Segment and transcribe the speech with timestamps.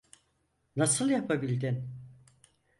[0.75, 1.89] Nasıl yapabildin?